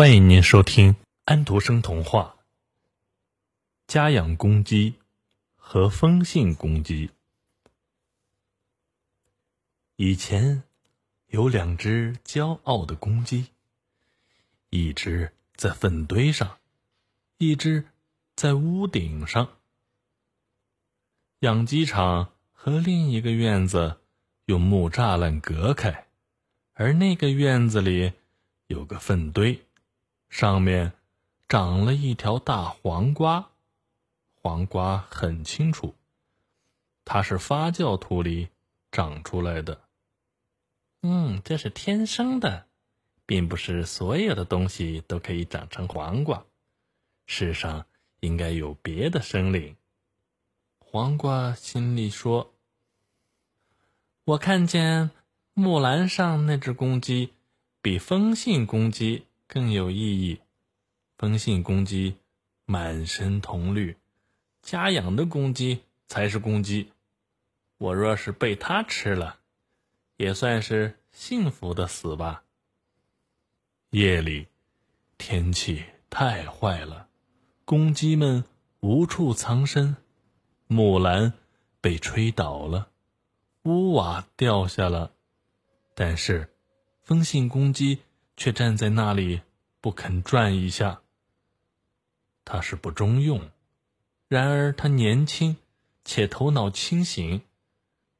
[0.00, 2.36] 欢迎您收听安徒生童话
[3.86, 4.94] 《家养公鸡
[5.56, 7.08] 和风信公鸡》。
[9.96, 10.62] 以前
[11.26, 13.48] 有两只骄傲的公鸡，
[14.70, 16.56] 一只在粪堆上，
[17.36, 17.84] 一只
[18.34, 19.58] 在屋顶上。
[21.40, 24.00] 养鸡场和另一个院子
[24.46, 26.06] 用木栅栏隔开，
[26.72, 28.14] 而那个院子里
[28.66, 29.62] 有个粪堆，
[30.30, 30.94] 上面
[31.48, 33.50] 长了一条大黄瓜。
[34.42, 35.94] 黄瓜很清楚，
[37.04, 38.48] 它是发酵土里
[38.90, 39.82] 长出来的。
[41.02, 42.66] 嗯，这是天生的，
[43.26, 46.44] 并不是所有的东西都可以长成黄瓜。
[47.26, 47.84] 世上
[48.20, 49.76] 应该有别的生灵。
[50.78, 52.54] 黄瓜心里说
[54.24, 55.10] ：“我看见
[55.54, 57.34] 木栏上那只公鸡，
[57.82, 60.40] 比风信公鸡更有意义。
[61.18, 62.18] 风信公鸡
[62.66, 63.96] 满身铜绿，
[64.62, 66.92] 家养的公鸡才是公鸡。
[67.76, 69.40] 我若是被它吃了，
[70.16, 72.44] 也算是幸福的死吧。”
[73.90, 74.46] 夜里，
[75.18, 77.08] 天气太坏了，
[77.64, 78.44] 公鸡们
[78.78, 79.96] 无处藏身。
[80.68, 81.32] 木兰
[81.80, 82.92] 被吹倒了，
[83.64, 85.12] 屋瓦掉下了，
[85.96, 86.54] 但是
[87.02, 87.98] 风信公鸡
[88.40, 89.42] 却站在那里
[89.82, 91.02] 不肯转一下。
[92.42, 93.50] 他是不中用，
[94.28, 95.58] 然而他年轻
[96.06, 97.42] 且头脑清醒，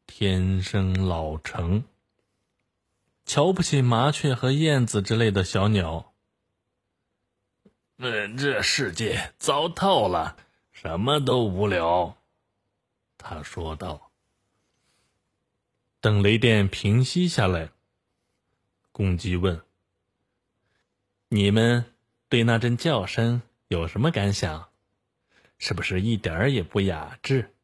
[0.06, 1.84] 天生老成，
[3.24, 6.12] 瞧不起麻雀和燕子之类的小鸟。
[7.96, 10.36] 嗯，这世界糟透了，
[10.70, 12.18] 什么都无聊。
[13.16, 14.12] 他说道
[16.02, 17.70] ：“等雷电平息下来，
[18.92, 19.58] 公鸡问
[21.32, 21.84] ：‘你们
[22.28, 24.68] 对那阵叫声有什么感想？
[25.58, 27.54] 是不是一点儿也不雅致？’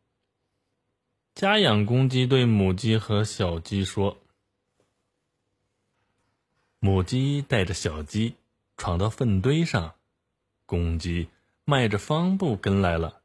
[1.35, 4.19] 家养公鸡对母鸡和小鸡说
[6.79, 8.37] ：‘母鸡带着小鸡
[8.77, 9.97] 闯到粪堆上，
[10.65, 11.29] 公鸡
[11.65, 13.23] 迈着方步跟来了。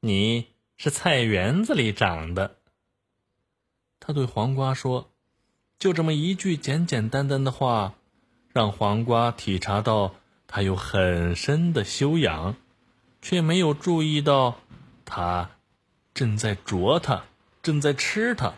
[0.00, 0.46] 你。’”
[0.78, 2.58] 是菜园子里长的。
[3.98, 5.10] 他对黄瓜说
[5.80, 7.94] ：“就这么一句简简单单的话，
[8.56, 10.14] 让黄瓜体察到
[10.46, 12.56] 他有很深的修养，
[13.20, 14.56] 却没有注意到
[15.04, 15.50] 他
[16.14, 17.24] 正在啄它，
[17.60, 18.54] 正在吃它。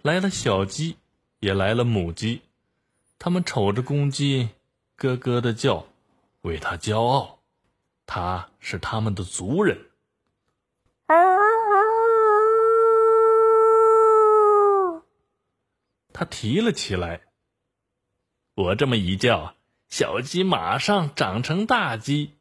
[0.00, 0.96] 来了小鸡，
[1.40, 2.40] 也来了母鸡，
[3.18, 4.48] 他们瞅着公鸡，
[4.96, 5.84] 咯咯的叫，
[6.40, 7.40] 为它骄傲。
[8.06, 9.78] 它是他们的族人。”
[16.14, 17.20] 他提了起来。
[18.54, 19.56] 我这么一叫，
[19.88, 22.34] 小鸡马上长成大鸡。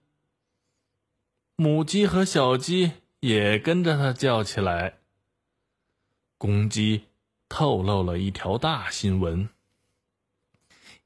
[1.56, 5.00] 母鸡和小鸡也跟着他叫起来。
[6.38, 7.06] 公鸡
[7.50, 9.50] 透露了一条大新闻：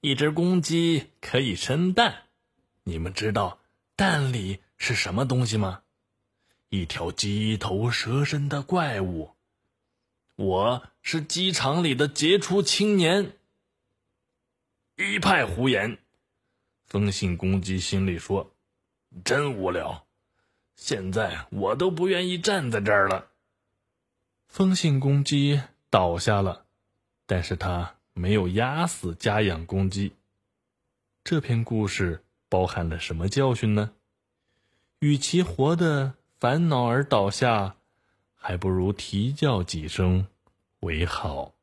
[0.02, 2.24] 一只公鸡可以生蛋。
[2.84, 3.60] 你们知道
[3.96, 5.84] 蛋里是什么东西吗？
[6.68, 9.32] 一条鸡头蛇身的怪物。
[10.36, 13.37] 我是机场里的杰出青年。
[15.00, 16.00] 一派胡言！
[16.88, 18.56] 风信公鸡心里说
[19.24, 20.08] ：“真无聊，
[20.76, 23.28] 现在我都不愿意站在这儿了。”
[24.50, 26.66] 风信公鸡倒下了，
[27.28, 30.16] 但是他没有压死家养公鸡。
[31.24, 33.94] 这篇故事包含了什么教训呢？
[34.98, 37.76] 与其活得烦恼而倒下。
[38.34, 40.26] 还不如啼叫几声
[40.80, 41.54] 为好。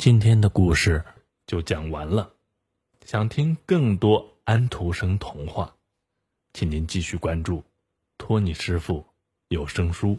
[0.00, 1.04] 今天的故事
[1.46, 2.32] 就讲完了。
[3.04, 5.70] 想听更多安徒生童话，
[6.54, 7.62] 请您继续关注
[8.16, 9.04] 托尼师傅
[9.48, 10.18] 有声书。